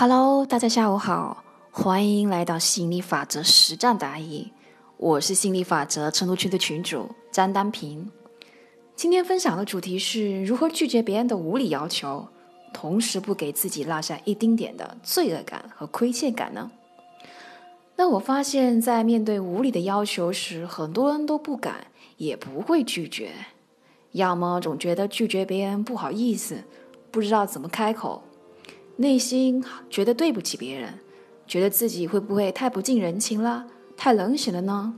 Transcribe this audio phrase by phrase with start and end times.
[0.00, 4.50] Hello，大家下午好，欢迎来到心理法则实战答疑。
[4.96, 8.10] 我是心理法则成都区的群主张丹平。
[8.96, 12.26] 今天分享的主题是如何拒绝别人的无理要求，
[12.72, 16.70] 同时不给自己落下一丁点的罪恶感和亏欠感呢？
[17.96, 23.32] 那我发现，在面对无理的要求时，很多人都不敢，也不会拒绝，
[24.12, 26.64] 要么总觉得拒绝别人不好意思，
[27.10, 28.22] 不知道怎么开口。
[29.00, 30.92] 内心觉得对不起别人，
[31.46, 34.94] 觉得自己会不会太不近人情了，太冷血了呢？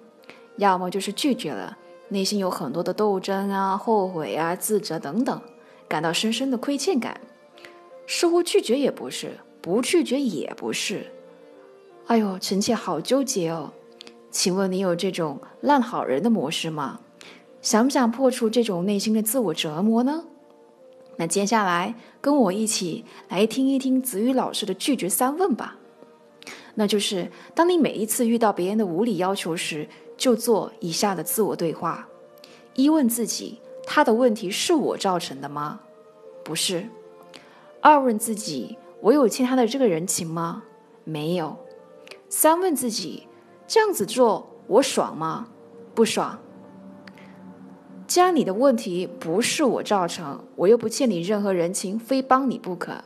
[0.57, 1.79] 要么就是拒绝了，
[2.09, 5.41] 内心有很多的斗争啊、后悔啊、自责等等，
[5.87, 7.21] 感到深深的亏欠感。
[8.09, 11.07] 似乎拒绝也不是，不拒绝也不是。
[12.09, 13.73] 哎呦，臣妾好纠结哦。
[14.33, 16.99] 请问你有这种烂好人的模式吗？
[17.61, 20.25] 想不想破除这种内心的自我折磨呢？
[21.23, 25.77] 那接下来跟我一起来听一听子宇老师的拒绝三问吧。
[26.75, 32.09] 那就是当你每一次遇到别人的无理要求时，就做以下的自我对话：
[32.75, 35.79] 一问自己，他的问题是我造成的吗？
[36.43, 36.89] 不是。
[37.81, 40.65] 二问自己，我有欠他的这个人情吗？
[41.05, 41.57] 没有。
[42.29, 43.29] 三问自己，
[43.69, 45.47] 这样子做我爽吗？
[45.95, 46.37] 不爽。
[48.13, 53.03] 既然你的问题不是我造成，我又不欠你任何人情，非帮你不可，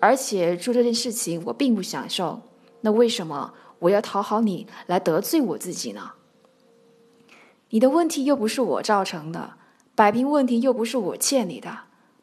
[0.00, 2.40] 而且做这件事情我并不享受，
[2.80, 6.12] 那为什么我要讨好你来得罪我自己呢？
[7.68, 9.58] 你的问题又不是我造成的，
[9.94, 11.80] 摆平问题又不是我欠你的，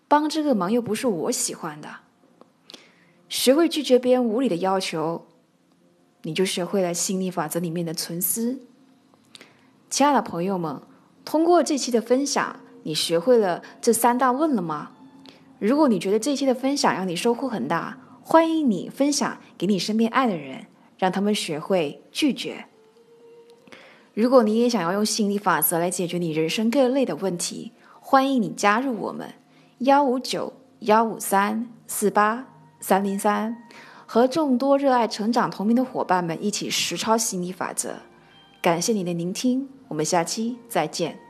[0.08, 1.88] 帮这个忙又不是我喜欢的。
[3.30, 5.28] 学会拒绝别人无理的要求，
[6.24, 8.62] 你就学会了心理法则里面的存思。
[9.92, 10.82] 亲爱的朋友们。
[11.26, 14.92] 通过这期的分享，你学会了这三大问了吗？
[15.60, 22.66] 如果你觉得这期的分享让你收获很大，欢迎你分享给你身边爱的人，让他们学会拒绝。
[24.14, 29.34] 如果你也想要用心理法则来解决你人生各类的问题，欢迎你加入我们
[29.80, 32.46] 幺五九幺五三四八
[32.80, 33.56] 三零三，
[34.06, 37.96] 和众多热爱成长同名的伙伴们一起实操心理法则。
[38.62, 39.68] 感谢你的聆听。
[39.94, 41.23] 我们下期再见。